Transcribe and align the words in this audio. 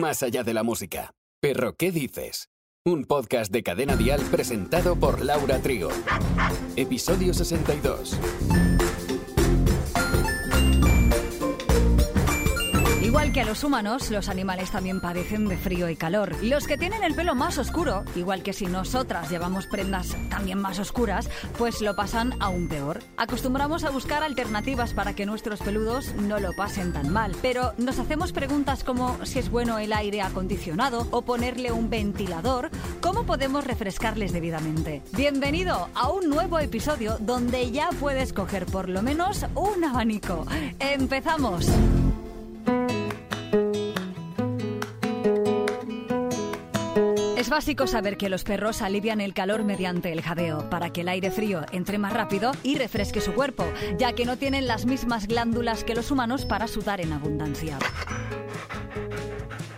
más 0.00 0.22
allá 0.22 0.42
de 0.42 0.54
la 0.54 0.62
música. 0.62 1.14
Perro, 1.40 1.74
¿qué 1.76 1.92
dices? 1.92 2.48
Un 2.84 3.04
podcast 3.04 3.50
de 3.52 3.62
cadena 3.62 3.96
dial 3.96 4.20
presentado 4.30 4.96
por 4.96 5.24
Laura 5.24 5.58
Trigo. 5.60 5.90
Episodio 6.76 7.34
62. 7.34 8.16
Que 13.36 13.42
a 13.42 13.44
los 13.44 13.64
humanos, 13.64 14.10
los 14.10 14.30
animales 14.30 14.70
también 14.70 14.98
padecen 14.98 15.46
de 15.46 15.58
frío 15.58 15.90
y 15.90 15.96
calor. 15.96 16.34
Los 16.42 16.66
que 16.66 16.78
tienen 16.78 17.04
el 17.04 17.14
pelo 17.14 17.34
más 17.34 17.58
oscuro, 17.58 18.02
igual 18.14 18.42
que 18.42 18.54
si 18.54 18.64
nosotras 18.64 19.28
llevamos 19.28 19.66
prendas 19.66 20.16
también 20.30 20.58
más 20.58 20.78
oscuras, 20.78 21.28
pues 21.58 21.82
lo 21.82 21.94
pasan 21.94 22.32
aún 22.40 22.66
peor. 22.66 23.00
Acostumbramos 23.18 23.84
a 23.84 23.90
buscar 23.90 24.22
alternativas 24.22 24.94
para 24.94 25.14
que 25.14 25.26
nuestros 25.26 25.60
peludos 25.60 26.14
no 26.14 26.40
lo 26.40 26.54
pasen 26.54 26.94
tan 26.94 27.12
mal, 27.12 27.36
pero 27.42 27.74
nos 27.76 27.98
hacemos 27.98 28.32
preguntas 28.32 28.84
como 28.84 29.22
si 29.26 29.38
es 29.38 29.50
bueno 29.50 29.76
el 29.76 29.92
aire 29.92 30.22
acondicionado 30.22 31.06
o 31.10 31.20
ponerle 31.20 31.72
un 31.72 31.90
ventilador, 31.90 32.70
¿cómo 33.02 33.26
podemos 33.26 33.64
refrescarles 33.64 34.32
debidamente? 34.32 35.02
Bienvenido 35.12 35.90
a 35.92 36.08
un 36.08 36.30
nuevo 36.30 36.58
episodio 36.58 37.18
donde 37.20 37.70
ya 37.70 37.90
puedes 38.00 38.32
coger 38.32 38.64
por 38.64 38.88
lo 38.88 39.02
menos 39.02 39.44
un 39.54 39.84
abanico. 39.84 40.46
¡Empezamos! 40.78 41.68
Es 47.46 47.50
básico 47.50 47.86
saber 47.86 48.16
que 48.16 48.28
los 48.28 48.42
perros 48.42 48.82
alivian 48.82 49.20
el 49.20 49.32
calor 49.32 49.62
mediante 49.62 50.10
el 50.10 50.20
jadeo, 50.20 50.68
para 50.68 50.90
que 50.90 51.02
el 51.02 51.08
aire 51.08 51.30
frío 51.30 51.64
entre 51.70 51.96
más 51.96 52.12
rápido 52.12 52.50
y 52.64 52.74
refresque 52.74 53.20
su 53.20 53.34
cuerpo, 53.34 53.64
ya 53.98 54.14
que 54.14 54.24
no 54.24 54.36
tienen 54.36 54.66
las 54.66 54.84
mismas 54.84 55.28
glándulas 55.28 55.84
que 55.84 55.94
los 55.94 56.10
humanos 56.10 56.44
para 56.44 56.66
sudar 56.66 57.00
en 57.00 57.12
abundancia. 57.12 57.78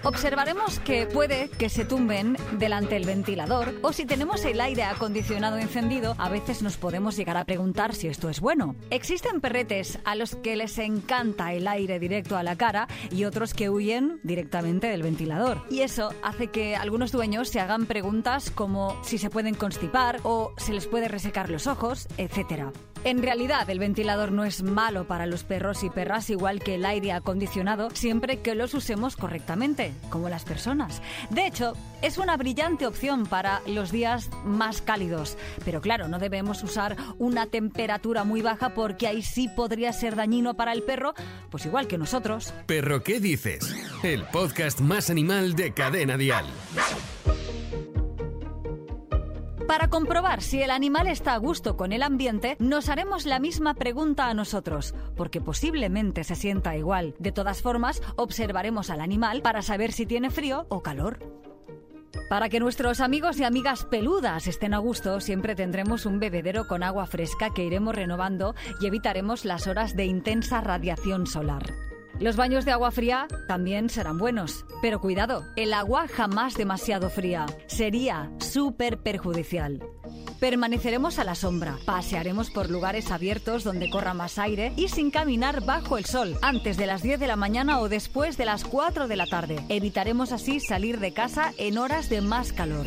Observaremos 0.09 0.81
que 0.81 1.07
puede 1.07 1.51
que 1.51 1.69
se 1.69 1.85
tumben 1.85 2.39
delante 2.53 2.95
del 2.95 3.05
ventilador 3.05 3.75
o 3.83 3.93
si 3.93 4.07
tenemos 4.07 4.43
el 4.47 4.59
aire 4.59 4.85
acondicionado 4.85 5.59
encendido, 5.59 6.15
a 6.17 6.31
veces 6.31 6.63
nos 6.63 6.79
podemos 6.79 7.15
llegar 7.15 7.37
a 7.37 7.45
preguntar 7.45 7.95
si 7.95 8.09
esto 8.09 8.31
es 8.31 8.41
bueno. 8.41 8.75
Existen 8.89 9.43
perretes 9.43 9.99
a 10.07 10.15
los 10.15 10.35
que 10.35 10.57
les 10.57 10.79
encanta 10.79 11.53
el 11.53 11.69
aire 11.69 11.99
directo 11.99 12.39
a 12.39 12.43
la 12.43 12.57
cara 12.57 12.89
y 13.11 13.27
otros 13.27 13.53
que 13.53 13.69
huyen 13.69 14.19
directamente 14.23 14.87
del 14.87 15.03
ventilador. 15.03 15.63
Y 15.69 15.83
eso 15.83 16.15
hace 16.23 16.47
que 16.47 16.75
algunos 16.75 17.13
dueños 17.13 17.51
se 17.51 17.61
hagan 17.61 17.85
preguntas 17.85 18.51
como 18.51 18.99
si 19.05 19.19
se 19.19 19.29
pueden 19.29 19.57
constipar 19.57 20.21
o 20.23 20.55
se 20.57 20.73
les 20.73 20.87
puede 20.87 21.09
resecar 21.09 21.51
los 21.51 21.67
ojos, 21.67 22.09
etc. 22.17 22.73
En 23.05 23.23
realidad, 23.23 23.69
el 23.71 23.79
ventilador 23.79 24.33
no 24.33 24.45
es 24.45 24.63
malo 24.63 25.07
para 25.07 25.27
los 25.27 25.45
perros 25.45 25.85
y 25.85 25.91
perras, 25.91 26.31
igual 26.31 26.61
que 26.61 26.75
el 26.75 26.85
aire 26.85 27.13
acondicionado, 27.13 27.91
siempre 27.91 28.41
que 28.41 28.55
los 28.55 28.75
usemos 28.75 29.17
correctamente, 29.17 29.93
como 30.11 30.29
las 30.29 30.45
personas. 30.45 31.01
De 31.31 31.47
hecho, 31.47 31.75
es 32.03 32.19
una 32.19 32.37
brillante 32.37 32.87
opción 32.87 33.27
para 33.27 33.63
los 33.67 33.93
días 33.93 34.31
más 34.45 34.83
cálidos. 34.83 35.37
Pero 35.65 35.81
claro, 35.81 36.09
no 36.09 36.19
debemos 36.19 36.63
usar 36.63 36.97
una 37.19 37.47
temperatura 37.47 38.25
muy 38.25 38.43
baja 38.43 38.71
porque 38.71 39.07
ahí 39.07 39.23
sí 39.23 39.49
podría 39.49 39.93
ser 39.93 40.17
dañino 40.17 40.55
para 40.55 40.73
el 40.73 40.83
perro, 40.83 41.15
pues 41.51 41.67
igual 41.67 41.87
que 41.87 41.99
nosotros. 41.99 42.53
Perro, 42.67 43.03
¿qué 43.03 43.21
dices? 43.21 43.75
El 44.03 44.25
podcast 44.25 44.81
más 44.81 45.09
animal 45.09 45.55
de 45.55 45.73
Cadena 45.73 46.17
Dial. 46.17 46.47
Para 49.69 49.89
comprobar 49.89 50.41
si 50.41 50.63
el 50.63 50.71
animal 50.71 51.09
está 51.09 51.35
a 51.35 51.37
gusto 51.37 51.77
con 51.77 51.93
el 51.93 52.03
ambiente, 52.03 52.57
nos 52.59 52.89
haremos 52.89 53.27
la 53.27 53.39
misma 53.39 53.75
pregunta 53.75 54.29
a 54.29 54.33
nosotros, 54.33 54.95
porque 55.15 55.43
posiblemente 55.43 56.25
se 56.25 56.37
sienta 56.37 56.75
igual. 56.75 57.15
De 57.19 57.33
todas 57.33 57.61
formas, 57.61 58.01
observaremos 58.17 58.89
al 58.89 59.03
animal 59.03 59.43
para 59.43 59.61
saber 59.61 59.93
si 59.93 60.07
tiene 60.07 60.31
frío 60.31 60.65
o 60.71 60.83
calor. 60.83 61.19
Para 62.31 62.49
que 62.49 62.61
nuestros 62.61 63.01
amigos 63.01 63.39
y 63.41 63.45
amigas 63.45 63.85
peludas 63.85 64.47
estén 64.47 64.73
a 64.73 64.79
gusto, 64.79 65.21
siempre 65.21 65.55
tendremos 65.55 66.07
un 66.07 66.19
bebedero 66.19 66.67
con 66.67 66.83
agua 66.83 67.07
fresca 67.07 67.51
que 67.53 67.65
iremos 67.65 67.95
renovando 67.95 68.55
y 68.81 68.87
evitaremos 68.87 69.45
las 69.45 69.67
horas 69.67 69.95
de 69.95 70.07
intensa 70.07 70.63
radiación 70.63 71.27
solar. 71.27 71.75
Los 72.21 72.35
baños 72.35 72.65
de 72.65 72.73
agua 72.73 72.91
fría 72.91 73.29
también 73.47 73.89
serán 73.89 74.19
buenos, 74.19 74.65
pero 74.83 75.01
cuidado, 75.01 75.45
el 75.55 75.73
agua 75.73 76.09
jamás 76.09 76.55
demasiado 76.55 77.11
fría. 77.11 77.47
Sería 77.69 78.31
súper 78.39 78.99
perjudicial. 78.99 79.81
Permaneceremos 80.41 81.21
a 81.21 81.25
la 81.25 81.37
sombra, 81.37 81.79
pasearemos 81.85 82.51
por 82.51 82.71
lugares 82.71 83.13
abiertos 83.13 83.63
donde 83.63 83.89
corra 83.89 84.15
más 84.15 84.39
aire 84.39 84.73
y 84.77 84.89
sin 84.89 85.11
caminar 85.13 85.65
bajo 85.65 85.97
el 85.97 86.07
sol, 86.07 86.37
antes 86.43 86.77
de 86.77 86.87
las 86.87 87.03
10 87.03 87.21
de 87.21 87.29
la 87.29 87.37
mañana 87.37 87.79
o 87.81 87.89
después 87.89 88.37
de 88.37 88.47
las 88.47 88.65
4 88.65 89.07
de 89.07 89.17
la 89.17 89.27
tarde. 89.27 89.65
Evitaremos 89.69 90.33
así 90.33 90.59
salir 90.59 90.99
de 90.99 91.13
casa 91.13 91.53
en 91.57 91.79
horas 91.79 92.09
de 92.09 92.21
más 92.21 92.53
calor. 92.53 92.87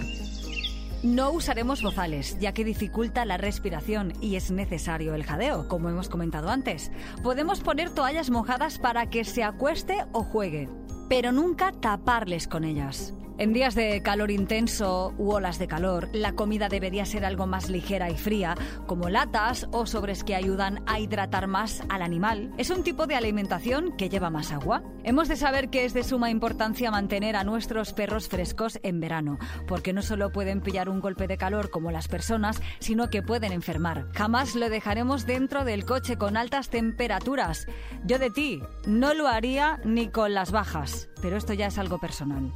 No 1.04 1.32
usaremos 1.32 1.82
bozales, 1.82 2.38
ya 2.40 2.54
que 2.54 2.64
dificulta 2.64 3.26
la 3.26 3.38
respiración 3.38 4.14
y 4.22 4.36
es 4.36 4.52
necesario 4.52 5.16
el 5.16 5.24
jadeo, 5.24 5.68
como 5.68 5.90
hemos 5.90 6.10
comentado 6.10 6.50
antes. 6.50 6.92
Podemos 7.24 7.62
poner 7.62 7.90
toallas 7.90 8.30
mojadas 8.30 8.78
para 8.78 9.10
que 9.10 9.26
se 9.26 9.44
acueste 9.44 10.06
o 10.12 10.24
juegue, 10.24 10.70
pero 11.10 11.32
nunca 11.32 11.72
taparles 11.72 12.48
con 12.48 12.64
ellas. 12.64 13.16
En 13.42 13.54
días 13.54 13.74
de 13.74 14.04
calor 14.04 14.30
intenso 14.30 15.16
u 15.18 15.32
olas 15.32 15.58
de 15.58 15.68
calor, 15.68 16.10
la 16.14 16.34
comida 16.34 16.70
debería 16.70 17.08
ser 17.08 17.26
algo 17.26 17.48
más 17.48 17.72
ligera 17.72 18.12
y 18.12 18.16
fría, 18.16 18.56
como 18.86 19.10
latas 19.10 19.68
o 19.72 19.88
sobres 19.88 20.24
que 20.24 20.36
ayudan 20.36 20.84
a 20.86 21.00
hidratar 21.00 21.48
más 21.48 21.82
al 21.90 22.04
animal. 22.04 22.52
Es 22.60 22.70
un 22.70 22.84
tipo 22.84 23.08
de 23.08 23.16
alimentación 23.16 23.98
que 23.98 24.10
lleva 24.10 24.30
más 24.30 24.52
agua. 24.52 24.84
Hemos 25.04 25.28
de 25.28 25.38
saber 25.38 25.72
que 25.72 25.86
es 25.86 25.96
de 25.96 26.04
suma 26.04 26.30
importancia 26.30 26.92
mantener 26.92 27.36
a 27.36 27.44
nuestros 27.44 27.94
perros 27.94 28.30
frescos 28.30 28.80
en 28.84 29.00
verano, 29.00 29.40
porque 29.68 29.92
no 29.92 30.04
solo 30.04 30.32
pueden 30.32 30.62
pillar 30.62 30.88
un 30.88 31.00
golpe 31.00 31.26
de 31.26 31.38
calor 31.38 31.72
como 31.72 31.90
las 31.90 32.08
personas, 32.08 32.62
sino 32.78 33.10
que 33.10 33.24
pueden 33.24 33.54
enfermar. 33.54 34.06
Jamás 34.14 34.54
lo 34.54 34.70
dejaremos 34.70 35.26
dentro 35.26 35.66
del 35.66 35.84
coche 35.84 36.16
con 36.16 36.38
altas 36.38 36.70
temperaturas. 36.70 37.66
Yo 38.06 38.20
de 38.20 38.30
ti 38.30 38.62
no 38.86 39.16
lo 39.16 39.28
haría 39.28 39.82
ni 39.84 40.10
con 40.10 40.36
las 40.36 40.52
bajas, 40.52 41.10
pero 41.24 41.38
esto 41.38 41.54
ya 41.54 41.66
es 41.66 41.80
algo 41.80 41.98
personal. 41.98 42.54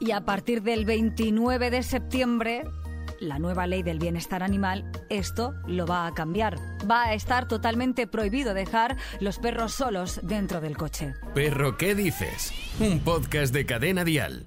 Y 0.00 0.12
a 0.12 0.20
partir 0.20 0.62
del 0.62 0.84
29 0.84 1.70
de 1.70 1.82
septiembre, 1.82 2.64
la 3.20 3.38
nueva 3.38 3.66
ley 3.66 3.82
del 3.82 3.98
bienestar 3.98 4.42
animal, 4.42 4.90
esto 5.08 5.54
lo 5.66 5.86
va 5.86 6.06
a 6.06 6.14
cambiar. 6.14 6.56
Va 6.88 7.06
a 7.06 7.14
estar 7.14 7.48
totalmente 7.48 8.06
prohibido 8.06 8.54
dejar 8.54 8.96
los 9.20 9.38
perros 9.38 9.74
solos 9.74 10.20
dentro 10.22 10.60
del 10.60 10.76
coche. 10.76 11.14
Perro, 11.34 11.76
¿qué 11.76 11.94
dices? 11.94 12.52
Un 12.78 13.00
podcast 13.00 13.52
de 13.52 13.66
cadena 13.66 14.04
dial. 14.04 14.46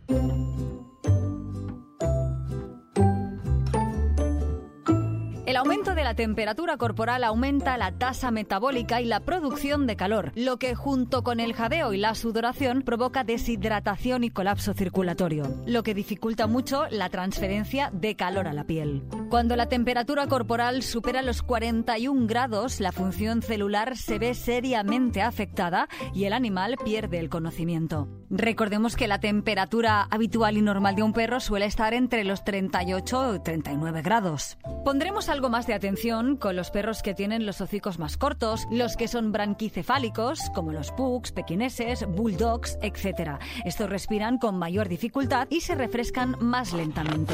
La 6.12 6.16
temperatura 6.16 6.76
corporal 6.76 7.24
aumenta 7.24 7.78
la 7.78 7.94
tasa 7.94 8.32
metabólica 8.32 9.00
y 9.00 9.06
la 9.06 9.22
producción 9.22 9.88
de 9.88 9.96
calor, 9.96 10.34
lo 10.36 10.58
que 10.58 10.76
junto 10.76 11.24
con 11.24 11.40
el 11.40 11.54
jadeo 11.54 11.94
y 11.94 11.98
la 11.98 12.16
sudoración 12.16 12.82
provoca 12.82 13.24
deshidratación 13.24 14.26
y 14.26 14.30
colapso 14.30 14.74
circulatorio, 14.74 15.46
lo 15.66 15.84
que 15.84 15.94
dificulta 15.94 16.48
mucho 16.48 16.86
la 16.92 17.08
transferencia 17.08 17.92
de 17.94 18.18
calor 18.18 18.50
a 18.50 18.54
la 18.54 18.66
piel. 18.66 19.04
Cuando 19.32 19.56
la 19.56 19.68
temperatura 19.68 20.28
corporal 20.28 20.84
supera 20.84 21.22
los 21.22 21.42
41 21.42 22.28
grados, 22.28 22.82
la 22.82 22.92
función 22.92 23.42
celular 23.42 23.96
se 23.96 24.20
ve 24.20 24.34
seriamente 24.34 25.22
afectada 25.22 25.88
y 26.14 26.26
el 26.26 26.34
animal 26.34 26.76
pierde 26.84 27.18
el 27.18 27.30
conocimiento. 27.30 28.10
Recordemos 28.30 28.98
que 28.98 29.08
la 29.08 29.22
temperatura 29.22 30.02
habitual 30.12 30.58
y 30.58 30.62
normal 30.62 30.98
de 30.98 31.04
un 31.04 31.14
perro 31.14 31.40
suele 31.40 31.66
estar 31.66 31.94
entre 31.94 32.26
los 32.26 32.44
38 32.44 33.36
y 33.36 33.40
39 33.40 34.02
grados. 34.02 34.58
Pondremos 34.84 35.30
algo 35.30 35.50
más 35.50 35.66
de 35.66 35.76
atención 35.76 36.36
con 36.36 36.58
los 36.58 36.70
perros 36.70 37.02
que 37.02 37.14
tienen 37.14 37.46
los 37.46 37.62
hocicos 37.62 38.00
más 38.00 38.18
cortos, 38.18 38.68
los 38.70 38.98
que 38.98 39.08
son 39.08 39.32
branquicefálicos, 39.32 40.50
como 40.54 40.74
los 40.74 40.92
pugs, 40.92 41.32
pequineses, 41.32 42.06
bulldogs, 42.06 42.78
etc. 42.82 43.40
Estos 43.64 43.90
respiran 43.90 44.40
con 44.40 44.58
mayor 44.58 44.90
dificultad 44.90 45.48
y 45.50 45.62
se 45.62 45.76
refrescan 45.76 46.36
más 46.42 46.74
lentamente. 46.74 47.34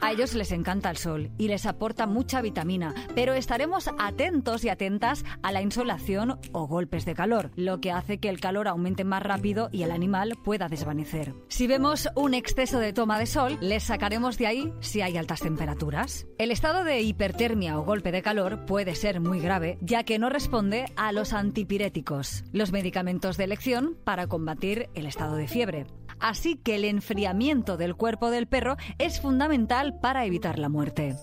A 0.00 0.12
ellos 0.12 0.34
les 0.34 0.52
encanta 0.52 0.90
el 0.90 0.96
sol 0.96 1.30
y 1.38 1.48
les 1.48 1.66
aporta 1.66 2.06
mucha 2.06 2.40
vitamina, 2.40 2.94
pero 3.14 3.34
estaremos 3.34 3.88
atentos 3.98 4.64
y 4.64 4.68
atentas 4.68 5.24
a 5.42 5.52
la 5.52 5.62
insolación 5.62 6.38
o 6.52 6.66
golpes 6.66 7.04
de 7.04 7.14
calor, 7.14 7.50
lo 7.56 7.80
que 7.80 7.92
hace 7.92 8.18
que 8.18 8.28
el 8.28 8.40
calor 8.40 8.68
aumente 8.68 9.04
más 9.04 9.22
rápido 9.22 9.68
y 9.72 9.82
el 9.82 9.90
animal 9.90 10.36
pueda 10.44 10.68
desvanecer. 10.68 11.34
Si 11.48 11.66
vemos 11.66 12.08
un 12.14 12.34
exceso 12.34 12.78
de 12.78 12.92
toma 12.92 13.18
de 13.18 13.26
sol, 13.26 13.58
les 13.60 13.84
sacaremos 13.84 14.38
de 14.38 14.46
ahí 14.46 14.72
si 14.80 15.00
hay 15.00 15.16
altas 15.16 15.40
temperaturas. 15.40 16.26
El 16.38 16.50
estado 16.50 16.84
de 16.84 17.00
hipertermia 17.02 17.78
o 17.78 17.84
golpe 17.84 18.12
de 18.12 18.22
calor 18.22 18.64
puede 18.66 18.94
ser 18.94 19.20
muy 19.20 19.40
grave, 19.40 19.78
ya 19.80 20.04
que 20.04 20.18
no 20.18 20.30
responde 20.30 20.86
a 20.96 21.12
los 21.12 21.32
antipiréticos, 21.32 22.44
los 22.52 22.72
medicamentos 22.72 23.36
de 23.36 23.44
elección 23.44 23.96
para 24.04 24.26
combatir 24.26 24.88
el 24.94 25.06
estado 25.06 25.36
de 25.36 25.48
fiebre. 25.48 25.86
Así 26.20 26.56
que 26.56 26.74
el 26.74 26.84
enfriamiento 26.84 27.76
del 27.76 27.96
cuerpo 27.96 28.30
del 28.30 28.46
perro 28.46 28.76
es 28.98 29.19
fundamental 29.20 29.94
para 29.94 30.24
evitar 30.24 30.58
la 30.58 30.68
muerte. 30.68 31.16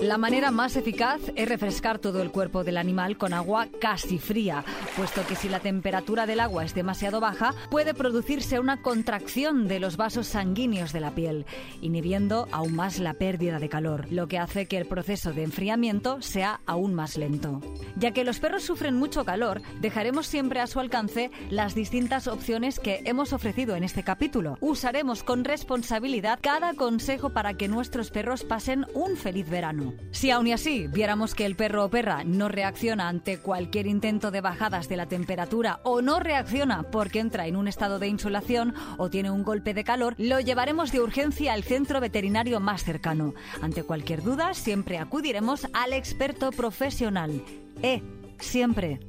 La 0.00 0.16
manera 0.16 0.52
más 0.52 0.76
eficaz 0.76 1.20
es 1.34 1.48
refrescar 1.48 1.98
todo 1.98 2.22
el 2.22 2.30
cuerpo 2.30 2.62
del 2.62 2.76
animal 2.76 3.18
con 3.18 3.32
agua 3.32 3.66
casi 3.80 4.20
fría, 4.20 4.64
puesto 4.96 5.26
que 5.26 5.34
si 5.34 5.48
la 5.48 5.58
temperatura 5.58 6.24
del 6.24 6.38
agua 6.38 6.64
es 6.64 6.72
demasiado 6.72 7.18
baja, 7.18 7.52
puede 7.68 7.94
producirse 7.94 8.60
una 8.60 8.80
contracción 8.80 9.66
de 9.66 9.80
los 9.80 9.96
vasos 9.96 10.28
sanguíneos 10.28 10.92
de 10.92 11.00
la 11.00 11.16
piel, 11.16 11.46
inhibiendo 11.80 12.46
aún 12.52 12.76
más 12.76 13.00
la 13.00 13.14
pérdida 13.14 13.58
de 13.58 13.68
calor, 13.68 14.06
lo 14.12 14.28
que 14.28 14.38
hace 14.38 14.66
que 14.66 14.78
el 14.78 14.86
proceso 14.86 15.32
de 15.32 15.42
enfriamiento 15.42 16.22
sea 16.22 16.60
aún 16.64 16.94
más 16.94 17.16
lento. 17.16 17.60
Ya 17.96 18.12
que 18.12 18.22
los 18.22 18.38
perros 18.38 18.62
sufren 18.62 18.94
mucho 18.94 19.24
calor, 19.24 19.62
dejaremos 19.80 20.28
siempre 20.28 20.60
a 20.60 20.68
su 20.68 20.78
alcance 20.78 21.32
las 21.50 21.74
distintas 21.74 22.28
opciones 22.28 22.78
que 22.78 23.02
hemos 23.04 23.32
ofrecido 23.32 23.74
en 23.74 23.82
este 23.82 24.04
capítulo. 24.04 24.58
Usaremos 24.60 25.24
con 25.24 25.44
responsabilidad 25.44 26.38
cada 26.40 26.74
consejo 26.74 27.30
para 27.30 27.54
que 27.54 27.66
nuestros 27.66 28.10
perros 28.12 28.44
pasen 28.44 28.86
un 28.94 29.16
feliz 29.16 29.50
verano. 29.50 29.87
Si 30.10 30.30
aún 30.30 30.46
y 30.46 30.52
así 30.52 30.86
viéramos 30.86 31.34
que 31.34 31.46
el 31.46 31.56
perro 31.56 31.84
o 31.84 31.90
perra 31.90 32.24
no 32.24 32.48
reacciona 32.48 33.08
ante 33.08 33.38
cualquier 33.38 33.86
intento 33.86 34.30
de 34.30 34.40
bajadas 34.40 34.88
de 34.88 34.96
la 34.96 35.06
temperatura 35.06 35.80
o 35.84 36.02
no 36.02 36.20
reacciona 36.20 36.84
porque 36.84 37.20
entra 37.20 37.46
en 37.46 37.56
un 37.56 37.68
estado 37.68 37.98
de 37.98 38.08
insolación 38.08 38.74
o 38.96 39.10
tiene 39.10 39.30
un 39.30 39.42
golpe 39.42 39.74
de 39.74 39.84
calor, 39.84 40.14
lo 40.18 40.40
llevaremos 40.40 40.92
de 40.92 41.00
urgencia 41.00 41.52
al 41.52 41.64
centro 41.64 42.00
veterinario 42.00 42.60
más 42.60 42.84
cercano. 42.84 43.34
Ante 43.62 43.82
cualquier 43.82 44.22
duda, 44.22 44.54
siempre 44.54 44.98
acudiremos 44.98 45.66
al 45.72 45.92
experto 45.92 46.50
profesional. 46.52 47.42
Eh, 47.82 48.02
siempre. 48.40 49.00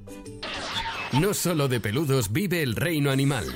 No 1.19 1.33
solo 1.33 1.67
de 1.67 1.79
peludos 1.79 2.31
vive 2.31 2.61
el 2.61 2.75
reino 2.75 3.09
animal. 3.09 3.47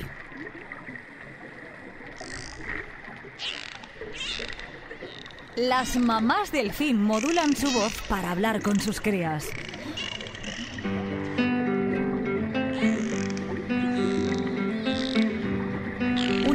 Las 5.56 5.96
mamás 5.96 6.50
delfín 6.50 7.00
modulan 7.00 7.54
su 7.54 7.70
voz 7.70 7.92
para 8.08 8.32
hablar 8.32 8.60
con 8.60 8.80
sus 8.80 9.00
crías. 9.00 9.46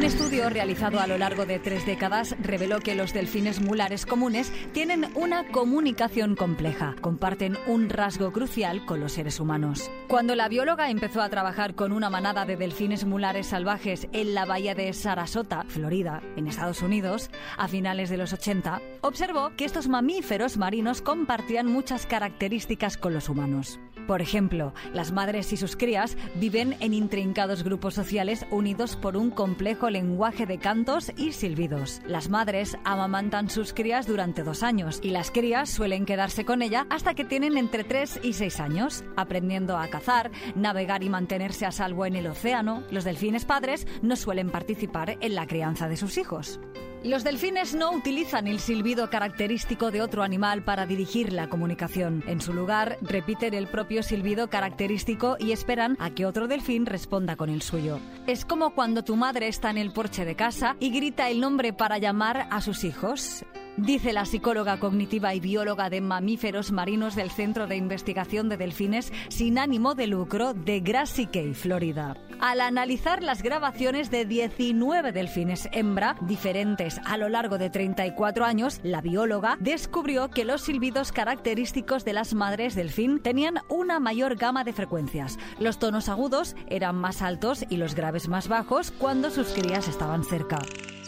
Estudio 0.04 0.50
realizado 0.50 1.00
a 1.00 1.08
lo 1.08 1.18
largo 1.18 1.46
de 1.46 1.60
tres 1.60 1.86
décadas 1.86 2.36
reveló 2.40 2.80
que 2.80 2.96
los 2.96 3.12
delfines 3.12 3.60
mulares 3.60 4.06
comunes 4.06 4.52
tienen 4.72 5.08
una 5.16 5.48
comunicación 5.48 6.36
compleja. 6.36 6.96
Comparten 7.02 7.58
un 7.68 7.90
rasgo 7.90 8.32
crucial 8.32 8.86
con 8.86 9.00
los 9.00 9.14
seres 9.14 9.40
humanos. 9.40 9.92
Cuando 10.08 10.36
la 10.36 10.48
bióloga 10.48 10.90
empezó 10.90 11.22
a 11.22 11.30
trabajar 11.30 11.76
con 11.76 11.92
una 11.92 12.10
manada 12.10 12.46
de 12.46 12.56
delfines 12.56 13.04
mulares 13.04 13.48
salvajes 13.48 14.08
en 14.14 14.34
la 14.34 14.46
bahía 14.46 14.76
de 14.76 14.94
Sarasota, 14.94 15.66
Florida, 15.68 16.22
en 16.36 16.48
Estados 16.48 16.82
Unidos, 16.82 17.30
a 17.58 17.68
finales 17.68 18.10
de 18.10 18.18
los 18.18 18.32
80, 18.32 18.82
observó 19.02 19.52
que 19.58 19.66
estos 19.66 19.88
mamíferos 19.88 20.58
marinos 20.58 21.02
compartían 21.02 21.68
muchas 21.68 22.06
características 22.06 22.98
con 22.98 23.14
los 23.14 23.28
humanos. 23.28 23.80
Por 24.10 24.24
ejemplo, 24.24 24.74
las 24.92 25.12
madres 25.12 25.54
y 25.54 25.58
sus 25.58 25.76
crías 25.76 26.18
viven 26.34 26.76
en 26.80 26.96
intrincados 26.96 27.62
grupos 27.62 27.94
sociales 27.94 28.44
unidos 28.50 28.96
por 28.96 29.16
un 29.16 29.30
complejo 29.30 29.92
lenguaje 29.92 30.48
de 30.48 30.58
cantos 30.58 31.12
y 31.16 31.34
silbidos. 31.34 32.02
Las 32.08 32.28
madres 32.28 32.76
amamantan 32.86 33.52
sus 33.52 33.72
crías 33.72 34.08
durante 34.08 34.42
dos 34.42 34.64
años 34.64 35.00
y 35.04 35.12
las 35.12 35.30
crías 35.30 35.70
suelen 35.70 36.08
quedarse 36.08 36.44
con 36.44 36.64
ella 36.64 36.88
hasta 36.90 37.14
que 37.14 37.24
tienen 37.24 37.56
entre 37.56 37.84
3 37.84 38.22
y 38.24 38.34
6 38.34 38.60
años, 38.60 39.04
aprendiendo 39.16 39.78
a 39.78 39.88
cazar, 39.90 40.32
navegar 40.56 41.04
y 41.04 41.10
mantenerse 41.10 41.68
a 41.68 41.72
salvo 41.72 42.08
en 42.08 42.16
el 42.16 42.26
océano. 42.26 42.82
Los 42.90 43.04
delfines 43.04 43.46
padres 43.46 43.86
no 44.02 44.16
suelen 44.16 44.50
participar 44.50 45.20
en 45.22 45.36
la 45.36 45.46
crianza 45.46 45.88
de 45.88 45.98
sus 45.98 46.18
hijos. 46.18 46.60
Los 47.04 47.24
delfines 47.24 47.76
no 47.76 47.92
utilizan 47.92 48.46
el 48.48 48.60
silbido 48.60 49.10
característico 49.10 49.90
de 49.90 50.02
otro 50.02 50.22
animal 50.22 50.64
para 50.64 50.86
dirigir 50.86 51.32
la 51.32 51.48
comunicación. 51.48 52.26
En 52.28 52.42
su 52.42 52.52
lugar, 52.52 52.98
repiten 53.02 53.54
el 53.54 53.68
propio 53.68 54.04
silbido 54.04 54.50
característico 54.50 55.38
y 55.40 55.54
esperan 55.54 55.96
a 56.00 56.10
que 56.10 56.26
otro 56.26 56.50
delfín 56.50 56.86
responda 56.86 57.38
con 57.38 57.50
el 57.50 57.62
suyo. 57.62 58.00
Es 58.28 58.44
como 58.44 58.76
cuando 58.76 59.04
tu 59.04 59.16
madre 59.16 59.48
está 59.48 59.70
en 59.70 59.78
el 59.78 59.94
porche 59.94 60.26
de 60.26 60.36
casa 60.36 60.76
y 60.82 60.90
grita 60.90 61.30
el 61.30 61.40
nombre 61.40 61.72
para 61.72 62.00
llamar 62.00 62.48
a 62.52 62.60
sus 62.60 62.84
hijos. 62.84 63.46
Dice 63.82 64.12
la 64.12 64.26
psicóloga 64.26 64.78
cognitiva 64.78 65.34
y 65.34 65.40
bióloga 65.40 65.90
de 65.90 66.02
mamíferos 66.02 66.74
marinos 66.74 67.16
del 67.16 67.32
Centro 67.32 67.66
de 67.66 67.78
Investigación 67.78 68.50
de 68.50 68.58
Delfines 68.58 69.14
sin 69.30 69.58
ánimo 69.58 69.96
de 69.96 70.06
lucro 70.06 70.54
de 70.54 70.82
Grassy 70.82 71.28
Cay, 71.28 71.54
Florida. 71.54 72.18
Al 72.42 72.60
analizar 72.60 73.24
las 73.24 73.42
grabaciones 73.42 74.12
de 74.12 74.26
19 74.26 75.14
delfines 75.14 75.70
hembra 75.72 76.18
diferentes 76.22 77.00
a 77.06 77.16
lo 77.16 77.30
largo 77.30 77.58
de 77.58 77.70
34 77.70 78.44
años, 78.44 78.82
la 78.84 79.00
bióloga 79.00 79.56
descubrió 79.62 80.30
que 80.30 80.44
los 80.44 80.62
silbidos 80.62 81.14
característicos 81.14 82.04
de 82.04 82.14
las 82.14 82.34
madres 82.34 82.76
delfín 82.76 83.20
tenían 83.20 83.60
una 83.70 84.02
mayor 84.02 84.36
gama 84.36 84.66
de 84.66 84.74
frecuencias. 84.74 85.40
Los 85.58 85.80
tonos 85.80 86.10
agudos 86.10 86.58
eran 86.68 86.98
más 86.98 87.22
altos 87.22 87.66
y 87.70 87.78
los 87.78 87.96
graves 87.96 88.28
más 88.28 88.50
bajos 88.50 88.92
cuando 88.92 89.30
sus 89.30 89.48
crías 89.54 89.88
estaban 89.88 90.26
cerca. 90.26 90.60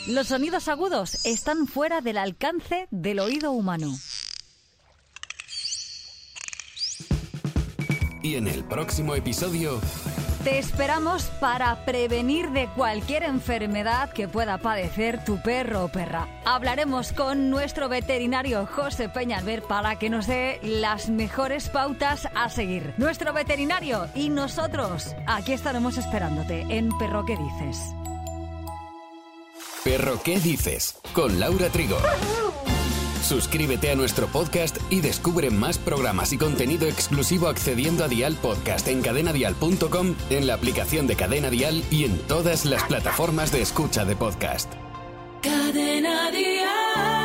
Los 0.08 0.30
sonidos 0.30 0.68
agudos 0.68 1.26
están 1.26 1.68
fuera 1.68 2.02
del 2.02 2.18
alcance 2.18 2.88
del 2.90 3.20
oído 3.20 3.52
humano. 3.52 3.94
Y 8.24 8.36
en 8.36 8.48
el 8.48 8.64
próximo 8.64 9.16
episodio... 9.16 9.80
Te 10.44 10.58
esperamos 10.58 11.26
para 11.40 11.86
prevenir 11.86 12.50
de 12.50 12.68
cualquier 12.70 13.22
enfermedad 13.22 14.12
que 14.12 14.28
pueda 14.28 14.58
padecer 14.58 15.24
tu 15.24 15.40
perro 15.44 15.86
o 15.86 15.88
perra. 15.90 16.28
Hablaremos 16.46 17.14
con 17.14 17.52
nuestro 17.52 17.88
veterinario 17.88 18.66
José 18.66 19.08
Peñalver 19.08 19.62
para 19.62 20.00
que 20.00 20.10
nos 20.10 20.26
dé 20.26 20.60
las 20.64 21.10
mejores 21.10 21.70
pautas 21.70 22.28
a 22.34 22.50
seguir. 22.50 22.96
Nuestro 22.98 23.34
veterinario 23.34 24.08
y 24.16 24.30
nosotros 24.30 25.16
aquí 25.28 25.54
estaremos 25.54 26.00
esperándote 26.00 26.62
en 26.70 26.90
Perro 26.98 27.24
que 27.24 27.38
dices. 27.38 27.78
Perro, 29.84 30.22
¿qué 30.24 30.40
dices? 30.40 30.96
Con 31.14 31.40
Laura 31.40 31.70
Trigo. 31.70 31.98
Suscríbete 33.24 33.90
a 33.90 33.96
nuestro 33.96 34.28
podcast 34.28 34.78
y 34.92 35.02
descubre 35.02 35.50
más 35.50 35.80
programas 35.80 36.34
y 36.34 36.38
contenido 36.38 36.88
exclusivo 36.88 37.48
accediendo 37.48 38.04
a 38.04 38.08
Dial 38.08 38.36
Podcast 38.36 38.88
en 38.88 39.02
cadenadial.com, 39.02 40.16
en 40.30 40.46
la 40.48 40.54
aplicación 40.54 41.08
de 41.08 41.16
Cadena 41.16 41.50
Dial 41.50 41.84
y 41.90 42.04
en 42.04 42.20
todas 42.28 42.66
las 42.66 42.84
plataformas 42.84 43.52
de 43.52 43.62
escucha 43.62 44.06
de 44.06 44.16
podcast. 44.16 44.72
Cadena 45.42 46.30
Dial. 46.30 47.21